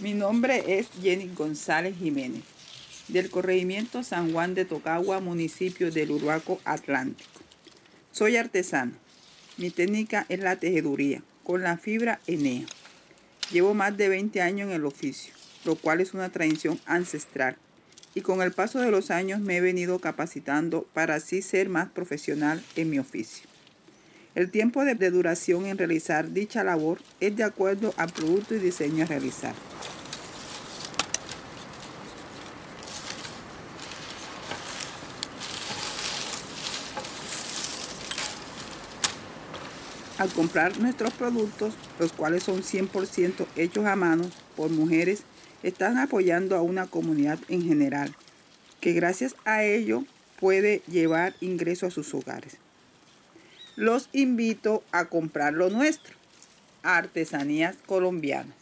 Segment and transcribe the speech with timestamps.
[0.00, 2.42] Mi nombre es Jenny González Jiménez,
[3.08, 7.42] del corregimiento San Juan de Tocagua, municipio del Uruaco Atlántico.
[8.10, 8.92] Soy artesano.
[9.58, 12.64] Mi técnica es la tejeduría, con la fibra Enea.
[13.52, 15.34] Llevo más de 20 años en el oficio,
[15.66, 17.58] lo cual es una tradición ancestral,
[18.14, 21.90] y con el paso de los años me he venido capacitando para así ser más
[21.90, 23.49] profesional en mi oficio.
[24.36, 29.04] El tiempo de duración en realizar dicha labor es de acuerdo al producto y diseño
[29.04, 29.54] a realizar.
[40.18, 45.24] Al comprar nuestros productos, los cuales son 100% hechos a mano por mujeres,
[45.64, 48.14] están apoyando a una comunidad en general,
[48.80, 50.04] que gracias a ello
[50.38, 52.58] puede llevar ingreso a sus hogares.
[53.80, 56.14] Los invito a comprar lo nuestro,
[56.82, 58.54] artesanías colombianas.